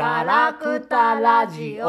[0.00, 1.84] ガラクタラジオ。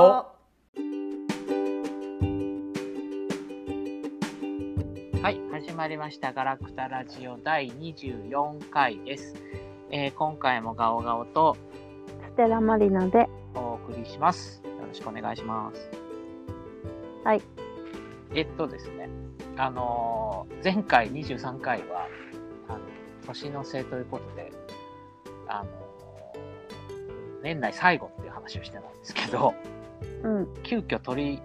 [5.22, 6.34] はい、始まりました。
[6.34, 9.34] ガラクタラジオ第24回です。
[9.92, 11.56] えー今回もガオガオと
[12.22, 14.62] ステラマリナで、お送りします。
[14.66, 15.90] よろしくお願いします。
[17.24, 17.42] はい。
[18.36, 19.08] えっとですね、
[19.56, 22.10] あのー前回23回は、
[22.68, 22.80] あの、
[23.26, 24.52] 年の瀬ということで、
[25.48, 25.81] あのー
[27.42, 29.54] 年内最後っていう話をしてたんですけど、
[30.24, 31.42] うん、急遽取り、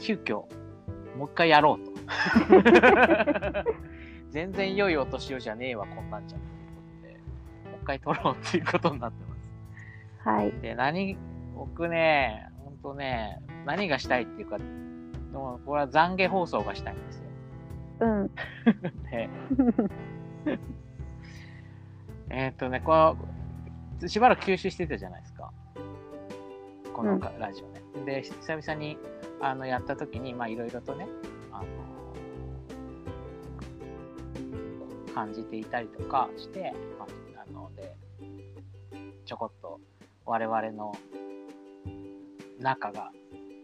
[0.00, 0.44] 急遽、
[1.16, 1.92] もう一回やろうと。
[4.30, 6.40] 全然良いお年をじゃねえわ、こんなんじゃん。
[6.40, 7.14] ということで、
[7.70, 10.28] もう一回取ろうっていうことになってます。
[10.28, 10.52] はい。
[10.60, 11.16] で、何、
[11.54, 14.64] 僕ね、ほんとね、何がしたいっていうか、で
[15.32, 17.24] もこれは懺悔放送がしたいんですよ。
[18.00, 18.30] うん、
[19.10, 19.30] で、
[22.30, 23.16] えーっとね、この、
[24.06, 25.52] しばらく休止してたじゃないですか。
[26.92, 27.82] このかラジオね。
[28.04, 28.98] で、久々に、
[29.40, 31.06] あの、やった時に、まあ、いろいろとね、
[31.52, 31.66] あの、
[35.14, 37.96] 感じていたりとかして、まあ、あの、で、
[39.24, 39.80] ちょこっと
[40.24, 40.94] 我々の
[42.58, 43.12] 仲が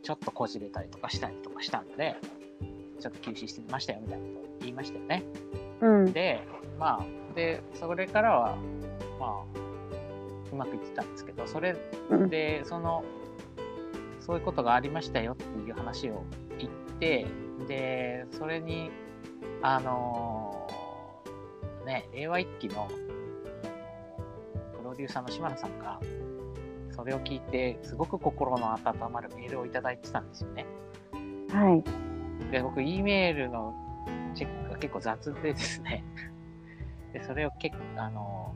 [0.03, 2.17] ちょっとこじれたりとかしたりとかしたので、
[3.01, 5.25] ちょっと休止してましたよみたいなことを言いましたよね。
[5.81, 6.41] うん、で、
[6.79, 8.57] まあ、で、それからは、
[9.19, 9.64] まあ、
[10.55, 11.77] うまくいってたんですけど、それ
[12.11, 13.05] うんで、その、
[14.21, 16.25] そういうことがありましたよっていう話を
[16.59, 17.27] 言って、
[17.69, 18.91] で、それに、
[19.63, 22.89] あのーね、令和一期の、
[24.79, 26.01] プロデューサーの島野さんが、
[26.91, 30.67] それを聞いて、すごく心の温まるメールをいただいてたんですよね。
[31.51, 32.51] はい。
[32.51, 33.75] で、僕、E メールの
[34.35, 36.05] チェックが結構雑でですね。
[37.13, 38.55] で、それを結構、あの、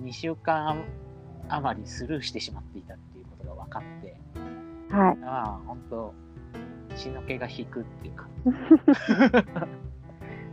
[0.00, 0.84] 2週間
[1.48, 4.16] 余りスルーしてしまっていたっていうことが分かって、
[4.94, 5.16] はい。
[5.16, 6.14] まあ、本当
[6.96, 8.28] 血の気が引くっていうか、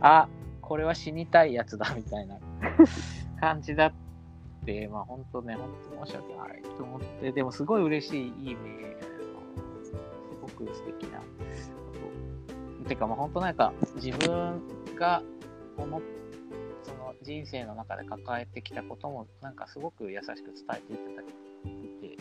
[0.00, 0.28] あ、
[0.62, 2.38] これは死にたいやつだみたいな
[3.40, 3.92] 感じだっ
[4.64, 9.40] て、まあ本当ね、本当申し訳ないと思って、でもすごい嬉しい、いいメールの、
[9.82, 9.92] す
[10.40, 11.24] ごく素敵なこ
[12.82, 12.88] と。
[12.88, 14.62] てか、まあ本当なんか、自分
[14.96, 15.22] が
[15.76, 16.00] 思っ
[17.22, 21.24] 人生の中で抱えてきたことも、なんかすごく優しく伝えていただい
[22.00, 22.18] て、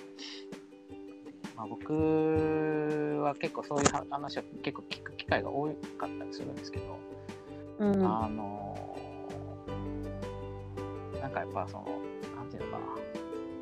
[1.55, 5.67] まあ、僕は結構そういう話を結構聞く機会が多
[5.97, 6.99] かったりするんですけど、
[7.79, 8.69] うん、あのー
[11.21, 11.85] なんかやっぱその、
[12.35, 12.85] なんていうのかな、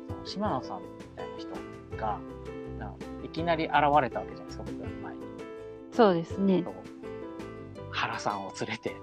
[0.08, 2.18] その島野さんみたいな人が、
[3.22, 5.20] いきなり現れたわけじゃないですか、僕らの前に。
[5.92, 6.64] そうですね。
[7.90, 8.96] 原さんを連れて。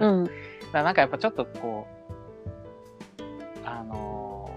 [0.00, 0.30] うん、
[0.74, 4.50] らなんかやっぱちょっとこう、あの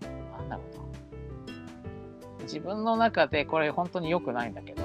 [0.00, 0.76] ーなんだろう
[2.38, 2.42] な。
[2.42, 4.82] 自分の中でこれ本当に良くないんだけど、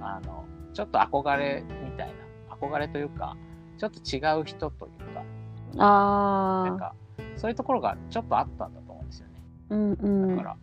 [0.00, 2.08] あの、ちょっと憧れみたい
[2.48, 3.36] な、憧れというか、
[3.78, 5.22] ちょっと違う人というか、
[5.74, 6.94] なんああ、か、
[7.36, 9.32] そういうところがちょっとあったんだと思うんですよね。
[9.70, 10.56] うん、うんだか、ら、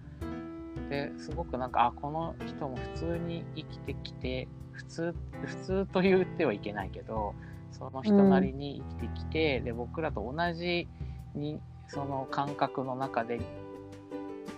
[0.90, 7.34] で、すごくなんか、あ、この人も普通に生きてきて、普通、普通と言ってはいけないけど、
[7.72, 10.88] その人なりに生きてきて、で、僕らと同じ
[11.36, 13.40] に、その感覚の中で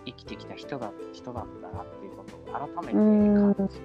[0.06, 3.84] 生きてきた人だ、人だったなっていうことを改めて感じて、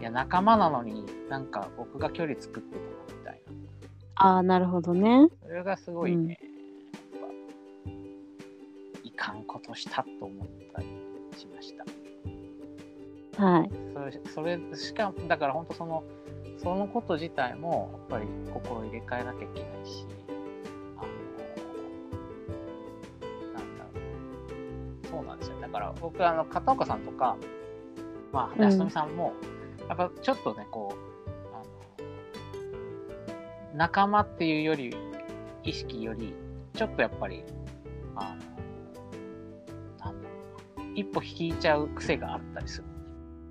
[0.00, 2.86] いや、仲間なのになんか僕が距離作ってたな
[3.18, 3.52] みたいな。
[4.16, 5.28] ああ、なるほどね。
[5.42, 6.38] それがすごいね、
[7.12, 7.22] やっ
[7.84, 7.90] ぱ、
[9.02, 10.88] いかんことしたと思ったり
[11.36, 11.84] しました。
[13.42, 13.70] はい。
[13.92, 16.04] それ、それしかも、だから本当その、
[16.64, 20.06] そのこと自体も、やっぱり心入れ替えなきゃいけないし、
[20.96, 21.08] あの、
[23.52, 23.90] なんだろ
[25.04, 25.06] う。
[25.06, 25.60] そうなんですよ。
[25.60, 27.36] だから僕、あの、片岡さんとか、
[28.32, 29.34] まあ、うん安富さんも、
[29.88, 30.96] やっぱちょっとね、こう、
[31.54, 31.64] あの、
[33.76, 34.96] 仲間っていうより、
[35.64, 36.32] 意識より、
[36.72, 37.44] ちょっとやっぱり、
[38.16, 40.12] あの、なんだろ
[40.78, 42.84] うな、一歩引いちゃう癖があったりする。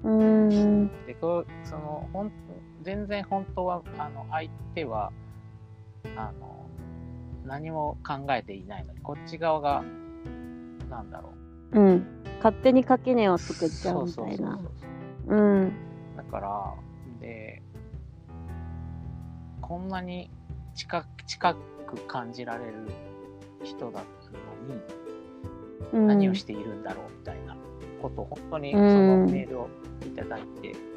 [0.04, 2.31] うーん、でこうそのほん
[2.83, 5.12] 全然本当はあの相手は
[6.15, 6.68] あの
[7.45, 9.83] 何も考えていないのにこっち側が
[10.89, 11.33] なんだろ
[11.74, 12.06] ううん。
[12.38, 14.59] 勝手に垣根を作っちゃうみたいな。
[15.27, 15.74] うん、
[16.18, 16.74] だから
[17.21, 17.62] で
[19.62, 20.29] こんなに
[20.75, 21.56] 近近
[21.88, 22.74] く感じられる
[23.63, 24.81] 人だのに
[25.94, 26.07] うん。
[26.07, 27.56] 何をしているんだろうみたいな
[28.01, 29.69] ことを本当にそうんのメールを
[30.06, 30.93] いただいて感じましてで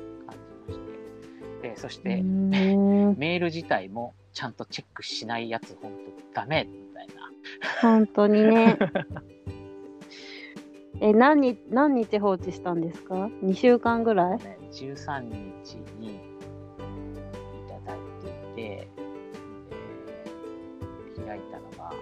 [1.76, 5.98] そしうて、んメール自体もちゃんとチェックしないやつ、ほんと
[6.34, 7.30] ダメみたいな。
[7.80, 8.76] 本当にね。
[11.00, 14.38] え、何日、何日放置したんですか ?2 週間ぐらい？
[14.38, 15.20] ね、13
[15.62, 16.20] 日にい
[17.68, 18.88] ただいていて、
[21.16, 21.92] で開いたのが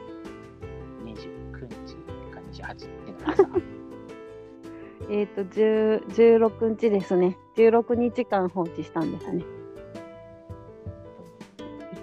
[1.05, 1.97] 29日
[2.33, 3.49] か28日の朝。
[5.11, 7.37] えっ、と、10 16日ですね。
[7.57, 9.45] 16日間放置したんですね。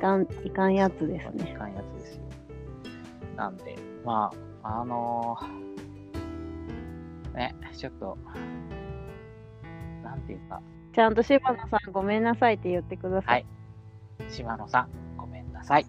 [0.01, 1.51] いかん、いかんやつですね。
[1.51, 2.23] いかんやつですよ。
[3.35, 4.31] なんで、ま
[4.63, 8.17] あ、あのーね、ちょっと、
[10.03, 10.59] なんていうか、
[10.95, 13.45] ちゃんと柴野さんごめんなさいって言ってください。
[14.27, 15.85] 島野さん、ごめんなさい。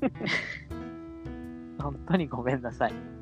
[1.82, 2.92] 本当にごめんなさい。
[2.92, 3.15] はい。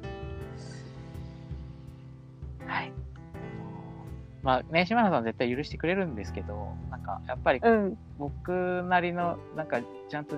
[4.44, 7.98] まあね、島野さん絶対許してくれるんですけど、なんか、やっぱりうん。
[8.18, 9.80] 僕なりの、なんか、
[10.10, 10.36] ちゃんと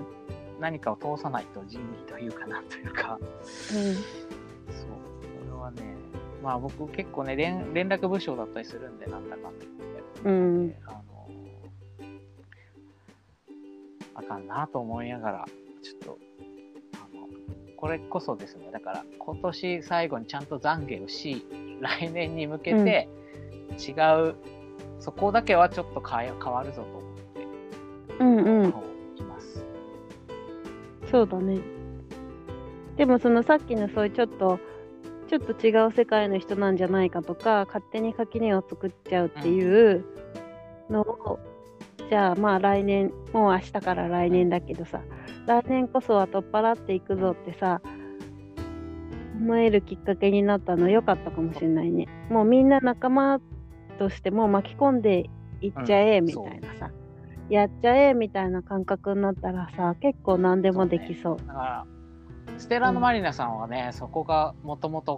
[0.61, 3.99] 何かを通さないと仁義というかなんというか、そう、こ
[5.45, 5.83] れはね、
[6.41, 9.71] まあ僕結構ね、連連絡部署だったりするんで、なんだかんだ言っ
[10.23, 10.29] て。
[10.29, 10.75] うん。
[10.85, 11.01] あの、
[14.15, 15.45] あかんなと思いながら、
[15.83, 16.17] ちょっと、
[16.95, 17.27] あの、
[17.75, 21.45] これこそですね、だから今年最後にちゃんと懺悔をし、
[21.81, 23.09] 来年に向けて
[23.73, 23.91] 違
[24.29, 24.35] う、
[24.99, 27.03] そこだけはちょっと変え変わるぞと思っ
[27.33, 27.47] て、
[28.19, 28.69] うんうん。
[28.69, 29.65] います。
[31.09, 31.59] そうだね。
[32.97, 34.59] でもそのさっきのそういうちょっと、
[35.27, 40.03] ちょっと違う世界の人なんじゃないかとか、勝手に垣根を作っちゃうっていう
[40.89, 41.39] のを、
[42.09, 45.01] じゃあまあ来年、もう明日から来年だけどさ、
[45.45, 47.81] 来年こそは取っ払っていくぞってさ、
[49.39, 52.07] 思えるきっかけになったの良かったかもしれないね。
[52.29, 53.39] もうみんな仲間
[53.97, 55.29] としてもう巻き込んで
[55.61, 56.91] いっちゃえみたいなさ、
[57.49, 61.37] やっちゃえみたいな感覚になったらさ、結構何でもできそう。
[61.37, 61.85] だから、
[62.57, 65.17] ステラのマリナさんはね、そこがもともと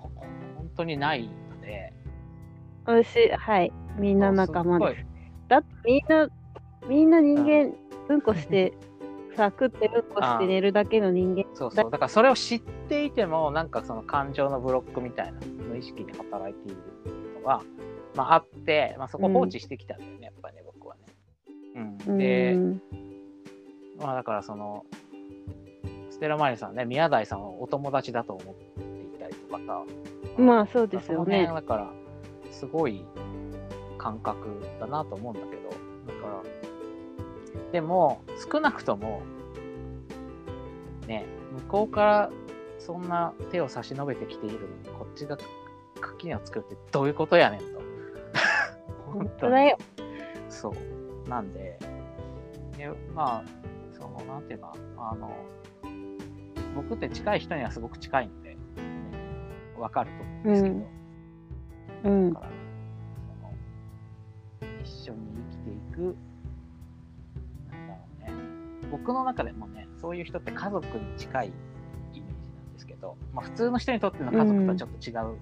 [0.55, 1.93] 本当にないので、
[2.87, 3.71] うし、はい。
[3.97, 4.97] みんな仲間で。
[4.97, 5.05] す。
[5.47, 6.27] だってみんな、
[6.87, 7.73] みんな人間、
[8.09, 8.21] うん。
[8.21, 8.73] こして、
[9.35, 10.03] さ、食ってうん。
[10.13, 11.43] こして寝るだけの人間。
[11.53, 11.91] そうそう。
[11.91, 13.69] だからそれを知っていても、なん。
[13.69, 16.77] かその感情のブロックみたいな、無意識に働いている
[17.41, 17.61] のが、
[18.15, 21.01] まああって、まあそこ放置してきたんだよね、やっぱね、僕はね。
[22.07, 22.17] うん。
[22.17, 22.81] で、うん
[23.99, 24.85] まあだからその、
[26.09, 28.81] ステラマリさんね、宮台さんをお友達だと思って
[29.15, 29.83] いたりとかさ。
[30.37, 31.91] まあそうですよねだから、
[32.51, 33.05] すごい
[33.97, 38.21] 感覚だなと思うんだけど、だから、でも、
[38.51, 39.21] 少なくとも、
[41.07, 42.31] ね、向こうから
[42.77, 45.37] そんな手を差し伸べてきているのに、こっちが
[45.99, 47.78] 垣根を作るってどういうことやねんと。
[49.09, 49.77] 本当だよ。
[50.49, 51.29] そう。
[51.29, 51.77] なんで、
[52.77, 53.43] でまあ、
[53.91, 55.31] その、なんていうか、あの、
[56.75, 58.57] 僕って近い人にはすごく近いので、ね、
[59.77, 60.75] わかると思うんですけど、
[62.05, 62.39] うんだ。
[62.39, 62.51] から、
[64.59, 65.19] その、一緒に
[65.51, 66.15] 生きていく、
[67.71, 68.33] なんだろうね。
[68.91, 75.37] 僕の中でもね、そういう人って家族に近いイメージなんですけど、まあ普通の人にとっての家族とはちょっと違う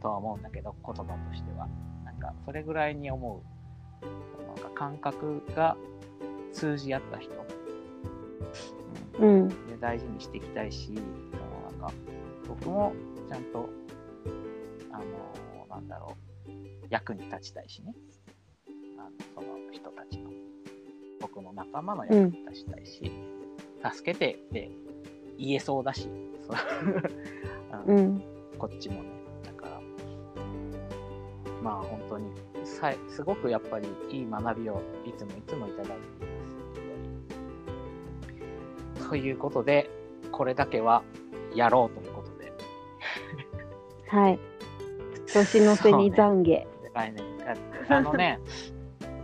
[0.00, 1.68] とは思うんだけど、言葉としては。
[2.22, 3.42] か、それぐらいに思
[4.02, 5.76] う、なんか感覚が
[6.52, 7.32] 通じ合った人。
[9.18, 9.48] うん。
[9.48, 11.92] で大事にしていきたいし、そのなんか、
[12.48, 12.94] 僕も
[13.28, 13.68] ちゃんと、
[14.92, 16.50] あのなんだろう、
[16.88, 17.94] 役に立ちたいしね。
[18.98, 20.30] あのその人たちの、
[21.20, 23.10] 僕の仲間の役に立ちたいし、
[23.92, 24.70] 助けてって
[25.38, 26.08] 言えそうだし、
[27.86, 28.22] うん。
[28.58, 29.21] こっちもね。
[31.62, 32.30] まあ本当に
[32.64, 35.96] さい、すごくやっぱりいい学びをいつもいつもいただいてい
[38.98, 39.08] ます。
[39.08, 39.90] ということで、
[40.30, 41.02] これだけは
[41.54, 42.52] やろうということで、
[44.08, 44.38] はい。
[45.32, 46.66] 年の瀬に懺悔。
[46.94, 47.24] 来年、
[47.88, 48.38] ああのね、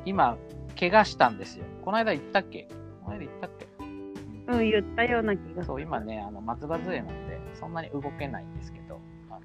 [0.05, 0.39] 今、
[0.79, 1.65] 怪我したんですよ。
[1.85, 2.69] この間言ったっけ？
[3.05, 3.67] この間言ったっけ？
[4.53, 5.65] うん、言ったような気が。
[5.65, 9.41] そう、今ね、あの松葉杖なので、そんなに動けないんですけど、あの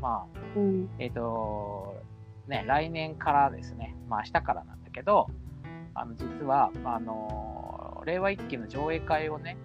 [0.00, 0.90] まあ、うん。
[0.98, 1.96] えっ、と、
[2.48, 5.28] ね、来年からですね、まあ明日からなんだけど、
[5.94, 9.56] あの、実は、あの、令和一期の上映会をね、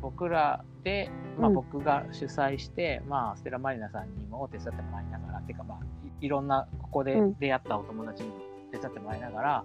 [0.00, 1.54] 僕らで、まあうん。
[1.54, 5.78] 僕が主催して、まあ、ステラマリナさんにも手伝ってもらいながら、てかまあ、
[6.20, 7.34] いいろんな、ここでうん。
[7.38, 8.36] 出会ったお友達にも
[8.72, 9.64] 手伝ってもらいながら、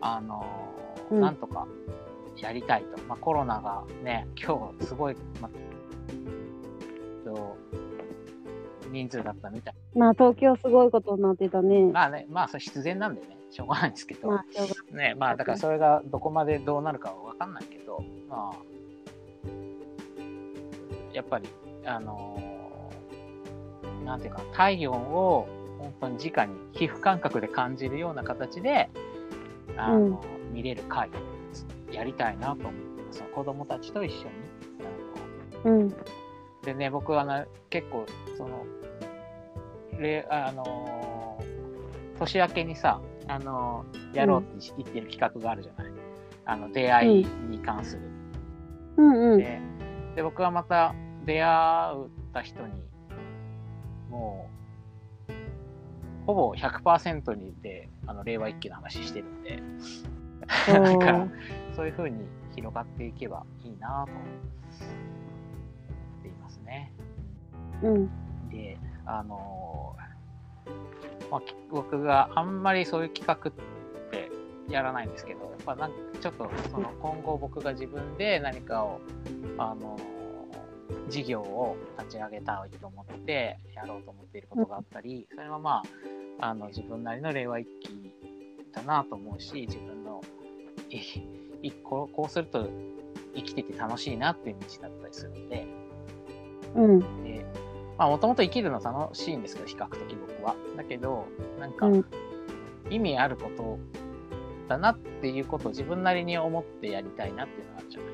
[0.00, 0.44] あの、
[1.10, 1.20] うん。
[1.20, 1.66] なんとか
[2.40, 3.02] やりたいと。
[3.04, 5.50] まあコロナがね、今日すごい、まあ、
[7.24, 7.56] と
[8.92, 11.90] 人数だったみたいまあ、東京すごいことになってたね。
[11.92, 14.44] まあね、まあそれ必然なんでね、しょうがないんですけど、ま
[14.92, 18.58] あ、ね、まあだからそれがどこまでどうなるかはわかんないけど、まあ、
[21.12, 21.48] やっぱり、
[21.84, 22.52] あのー
[24.04, 25.46] なんていうかな、体温を
[25.78, 28.90] 本当に直に皮膚感覚で感じるような形で、
[29.76, 31.12] あの、うん見れる会を
[31.92, 33.18] やりたいなと思ってます。
[33.18, 34.30] その子供たちと一緒に。
[35.64, 35.94] あのうん。
[36.62, 38.04] でね、僕はな結構、
[38.36, 38.64] その、
[40.00, 45.92] れあのー年明けにさ、あのーやろうって言ってる企画があるじゃない。
[46.44, 48.02] あの、出会いに関する。
[48.96, 49.38] うんうん。
[49.38, 49.60] で
[50.16, 50.94] で、僕はまた
[51.24, 51.96] 出会っ
[52.34, 52.72] た人に、
[54.10, 54.48] も
[55.28, 55.32] う、
[56.26, 59.62] ほぼ100%にで、あの、令和一揆の話してるんで、
[60.68, 61.26] なん か、
[61.74, 64.24] そういう風に広がっていけばいいなと思っ
[66.22, 66.92] ていますね。
[67.82, 68.10] うん。
[68.50, 73.52] で、あのーまあ、き僕があんまりそういう企画っ
[74.10, 74.30] て
[74.68, 79.00] やらないんですけど、やっぱなんかちょっとその今後僕が自分で何かを、
[79.58, 80.12] あのー
[81.08, 85.82] 事業を立ち上げたいと思ってやろうと思っていることがあったり、それはま
[86.40, 88.14] あ、あの自分なりの令和一揆
[88.72, 90.22] だなと思うし、自分の
[90.90, 92.68] いいこうこうすると
[93.34, 95.66] 生きてて楽しいなっていう道だったりするので、
[96.76, 97.24] うん。
[97.24, 97.44] で、
[98.02, 100.56] まあ、もともと生きるの楽しいんですけど、比較的僕は。
[100.76, 101.26] だけど、
[101.60, 102.04] なんかうん、
[102.90, 103.78] 意味あること
[104.68, 108.10] だなっていうことを自分なりに思ってやりたいなっていうのがあるじゃない。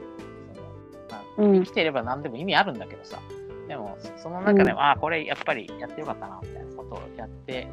[0.55, 0.69] その
[1.11, 3.19] まあうん生きてれば何でも意味あるんだけどさ。
[3.67, 7.69] でも、そその中でも、うんああ、これやっぱりやってよかったな、みたいなことをやって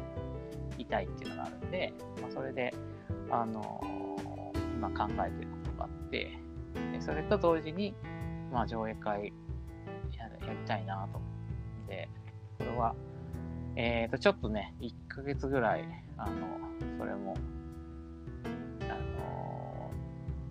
[0.78, 2.74] いたいっていうのがあるんで、まあ、それで、
[3.30, 3.96] あのー
[4.76, 6.38] 今考えてることがあって、
[6.92, 7.94] でそれと同時に、
[8.52, 9.32] まあ、上映会
[10.12, 11.25] やりたいなと思
[11.86, 12.08] って、
[12.58, 12.94] これは、
[13.76, 15.84] えっ、と、ちょっとね、1ヶ月ぐらい、
[16.16, 16.34] あの、
[16.98, 17.36] それも、
[18.82, 19.90] あの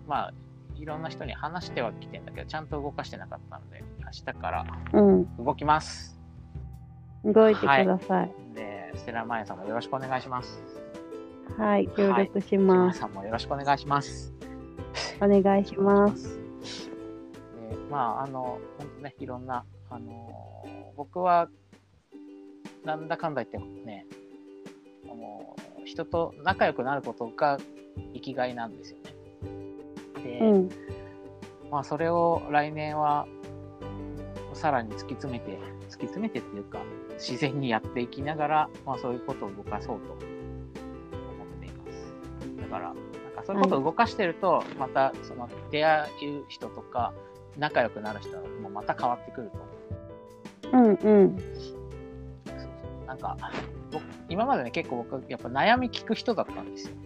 [0.04, 0.34] ーまあ、
[0.76, 5.36] いろんな人に話してはきてんだけど、ちゃんと動かしてなかったので、明日からうん。
[5.44, 6.20] 動きます。
[7.24, 8.32] 動いてください。
[8.54, 10.62] で、ステラマヤさんもよろしくお願いします。
[11.58, 11.88] はい。
[11.88, 13.00] 協力し島ます。
[13.00, 14.32] さんもよろしくお願いします。
[15.20, 16.22] お願いします。
[16.62, 16.90] す。
[16.90, 20.46] でまあ、あの、本当ね、いろんな、あのー
[20.96, 21.48] 僕は、
[22.84, 24.06] なんだかんだ言ってね、
[25.04, 27.58] もう、人と仲良くなることが
[28.14, 29.14] 生きがいなんですよね。
[30.24, 30.70] で、うん。
[31.70, 33.26] まあ、それを来年は、
[34.54, 36.80] さらに突き詰めて、突き詰めてっていうか、
[37.18, 40.18] 自然にやっていきながら、まあ、そういうことを動かそうと思っ
[41.60, 42.14] ています。
[42.58, 42.96] だから、なん
[43.36, 47.12] かそういうことを動かしてると、また、その、出会う人とか、
[47.58, 49.65] 仲良くなる人もまた変わってくると思
[50.72, 50.76] う。
[50.76, 51.36] うんうん。
[53.06, 53.36] なんか、
[53.92, 56.96] 僕、今までね、結構僕、やっぱ悩み聞く人だったんですよ。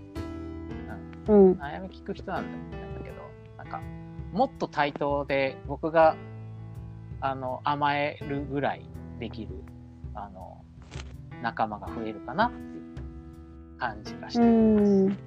[1.29, 1.53] うん。
[1.53, 3.23] 悩み聞く人なんだけど、
[3.57, 3.81] なんか、
[4.33, 6.17] もっと対等で僕が、
[7.21, 8.87] あの、甘えるぐらい
[9.19, 9.55] できる、
[10.15, 10.65] あの、
[11.43, 14.91] 仲間が増えるかなっていう感じがしてういます。
[15.07, 15.19] ん。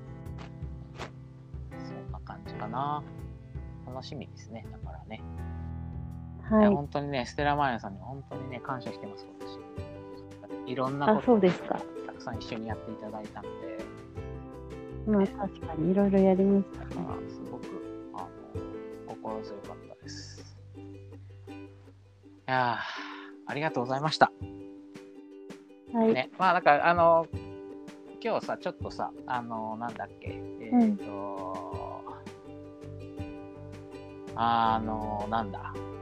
[1.80, 3.04] そんな感じかな。
[3.86, 4.66] 楽しみですね。
[4.72, 5.22] だからね。
[6.50, 6.68] はい。
[6.70, 10.72] 本当にね、ステラマーヤさんには本当にね、感謝してます、私。
[10.72, 11.40] いろんなあこ、とを。
[11.40, 13.84] たくさん一緒にやっていただいたので、
[15.06, 16.96] まあ確かにいろいろやりましたね。
[16.96, 17.66] まあ、すごく
[18.14, 18.28] あの
[19.08, 20.58] 心強かったです。
[20.78, 20.82] い
[22.46, 23.14] やー
[23.46, 24.32] ありがとうございました。
[25.94, 26.14] はい。
[26.14, 27.28] ね、まあ、だから、あの、
[28.24, 32.04] 今日さ、ちょっとさ、あの、なんだっけ、えっ、と、
[34.36, 35.93] あの、なんだ、えー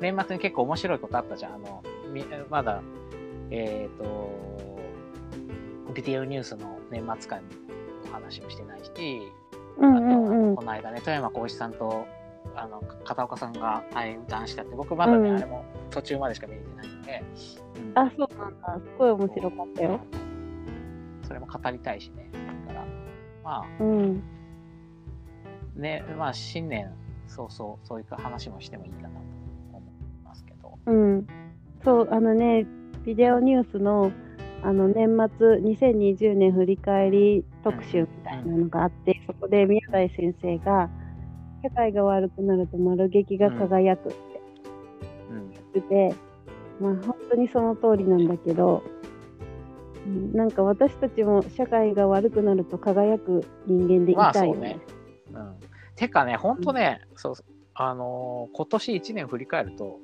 [0.00, 1.54] 年末に結構面白いことあったじゃん。
[1.54, 2.82] あの、みまだ、
[3.50, 4.30] えっ、と、
[5.94, 8.90] ビデオニュースの年末会の話もしてないし、
[9.78, 10.62] うんうんうんこ。
[10.62, 12.06] の間ね、富山浩一さんと、
[12.54, 17.24] あの、片岡さんが対談したって、僕まだね、うんあれも途中までしか見れてないので、
[17.76, 18.80] うんあ、そうなんだ。
[18.82, 20.00] すごい面白かったよ。
[21.26, 22.30] それも語りたいしね。
[22.66, 22.86] だから、
[23.44, 24.22] まうん。
[25.76, 26.92] あ、ね、まあ、新年、
[27.26, 29.20] そうそう、そういう話もしてもいいかな。
[30.86, 31.26] うん。
[31.84, 32.66] そう、あのね、
[33.04, 34.12] ビデオニュースの、
[34.62, 35.08] あの、年
[35.38, 40.90] 末2020年振り返り特集みたいなのがあって、そこで宮台先生が、
[41.62, 44.18] 社会が悪くなると丸劇が輝くって
[45.30, 45.50] うん。
[45.50, 46.14] 言ってて、
[46.80, 54.80] まあ本当にその通りなんだけど、うんなんか私たちも社会が悪くなると輝く人間でいまあ、たいよね
[55.30, 55.48] そうね。。
[55.50, 55.56] うん。
[55.94, 57.34] てかね、ほんとね、そう、
[57.74, 60.00] あのー今年1年振り返ると、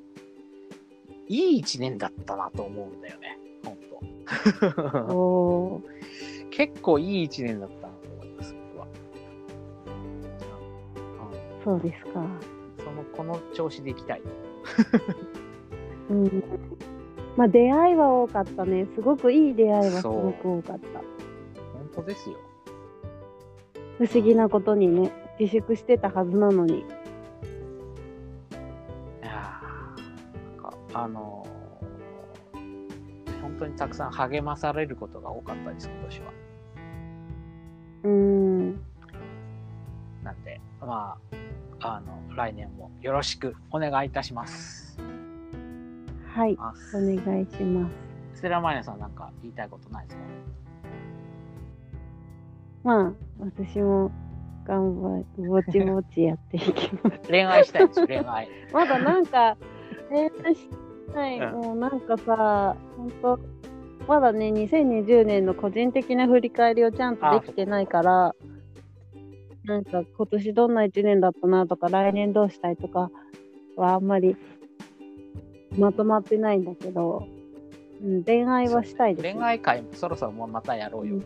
[1.27, 3.39] いい1年だったなと思うんだよね。
[3.63, 5.13] ほんと。
[5.13, 8.87] おー 結構いい1年だったなと思います、僕は。
[9.87, 9.89] う
[11.63, 12.25] んそうですか。
[12.83, 14.21] その、この調子でいきたい。
[16.09, 16.43] うん、
[17.35, 18.87] まあ出会いは多かったね。
[18.95, 20.99] すごくいい出会いはすごく多かった。
[20.99, 21.05] 本
[21.93, 22.37] 当ですよ。
[23.97, 26.85] 不思議なことにね、自粛してたはずなのに。
[31.03, 31.57] あのー
[33.41, 36.25] 本当にたくさん励まされることが多かったです、今年は。
[38.03, 38.79] うーん。
[40.23, 41.17] なんで、ま
[41.81, 44.99] あ、あの、来年もよろしくお願いいたします。
[46.35, 46.55] はい。
[46.59, 47.89] あお願いしま
[48.33, 48.39] す。
[48.39, 50.23] ステラマイナさんなんか言いたいことないですか？
[52.83, 54.11] まあ、私も
[54.65, 57.19] 頑張り、ぼちぼちやっていきます。
[57.29, 58.47] 恋愛したいですよ、恋愛。
[58.73, 59.57] まだなんか、
[60.09, 60.75] 恋愛して
[61.13, 63.39] ない、うんもうなんかさ、本当
[64.07, 68.35] まだね、2020年の個人的な振り返りをちゃんとできてないから、
[69.65, 73.11] なんか今年どんな1年だったなとか、来年どうしたいとか
[73.75, 74.37] はあんまり
[75.77, 77.27] まとまってないんだけど、
[78.01, 81.21] うん、恋愛はしたいです、恋愛会もそろそろもうまたやろうよ。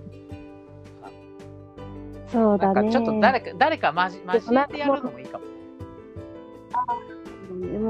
[2.32, 2.74] そうだね。
[2.74, 5.46] なんかちょっと誰か、誰か交えてやるのもいいかも。
[5.46, 5.52] で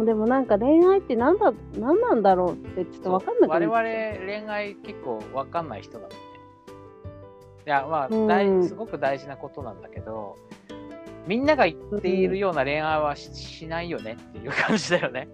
[0.01, 6.15] もでもなんか恋愛ってなんだ何なんだろうってちょっとわかんなくな我々っちゃう恋愛結構わかんない人だもんね。
[7.65, 10.36] いや、まあ、うん大すごく大事なことなんだけど、
[11.27, 15.29] みんなが言っているような恋愛はししないよねっていう感じだよね。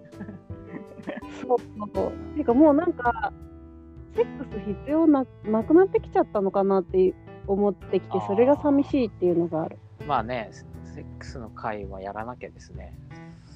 [1.42, 1.58] そう
[1.94, 2.36] そう。
[2.36, 3.32] てかもうなんか、
[4.14, 7.14] セックス必要ななくなってきちゃったのかなって
[7.46, 9.78] 思ってきてそれが寂しいっていうのがある。
[10.06, 10.50] まあね、
[10.84, 12.94] セックスの会はやらなきゃですね。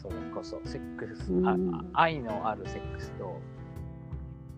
[0.02, 1.90] それこそ、セックス、あうん。
[1.92, 3.40] 愛のあるセックスと、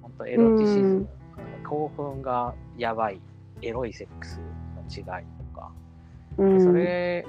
[0.01, 1.09] 本当エロティシズム、うん
[1.69, 3.21] 興奮がやばい
[3.63, 4.39] エロいセックス
[4.77, 5.73] の違いとか、
[6.39, 7.27] うん、それ、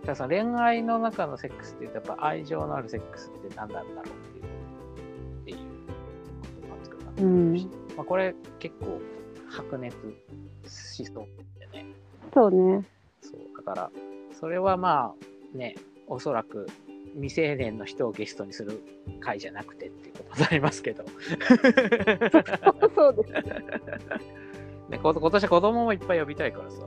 [0.00, 4.44] だからさ恋愛の中のセックスっていうと、やっぱ愛情のあるセックスって何なんだろうっていう、
[5.40, 7.54] っていうことなんですけど、うん。
[7.96, 9.00] まあ、これ結構
[9.48, 9.96] 白熱
[10.66, 11.26] しそう
[11.58, 11.86] でね。
[12.34, 12.84] そうね。
[13.22, 13.90] そう、だから、
[14.32, 15.14] それはま
[15.54, 15.74] あね、
[16.08, 16.66] おそらく
[17.14, 18.82] 未成年の人をゲストにする
[19.20, 21.04] 会じゃなくてっていうことになりますけど。
[22.94, 23.32] そうです。
[24.88, 26.86] ね、こ今年は子供もいっぱい呼びたいからさ、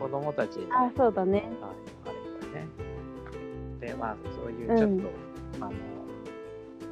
[0.00, 1.48] 子供たちにあ、そうだね。
[1.62, 1.72] あ
[2.04, 2.16] あれ
[2.48, 2.68] ばね。
[3.80, 5.04] で、まあ、そういうちょっと、うん
[5.60, 5.72] あの、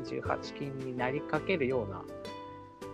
[0.05, 2.05] 18禁になりかけるような、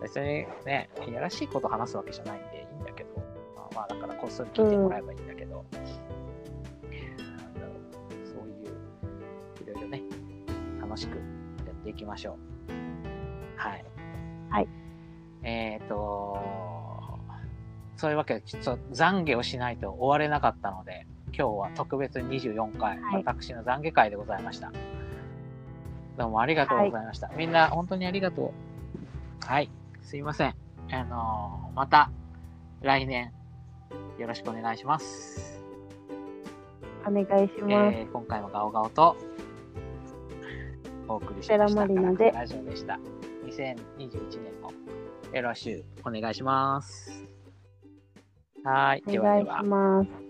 [0.00, 3.10] 別にね、いやらしいこと話すわけじゃないんでいいんだけど、
[3.54, 5.84] まあ、まあ、だからこっそり聞いてもらえばいいんだけど、なん
[10.94, 12.72] 楽しくやっていきましょう。
[13.57, 13.85] はい。
[14.48, 14.68] はい。
[15.42, 16.38] えっ、と、
[17.96, 24.72] そういうわけで、ちょっと懺悔をしないと終われなかったので、今日は特別に24回、はい私の懺悔会でございました。
[26.16, 27.28] どうもありがとうございました。
[27.37, 28.42] みんな本当にありがと
[29.42, 29.44] う。
[29.44, 29.68] はい。
[30.02, 30.54] すいません。
[30.92, 32.12] あのーまた
[32.83, 33.33] 来年
[34.18, 35.61] よろしくお願いします。
[37.04, 37.96] お願いします。
[37.96, 39.16] えー今回もガオガオと
[41.08, 41.80] お送りしました。
[41.80, 42.98] マリナでラジオでした。
[43.46, 44.72] 2021年も
[45.32, 47.24] よろしくお願いします。
[48.64, 49.02] はい。
[49.06, 50.23] おではでは。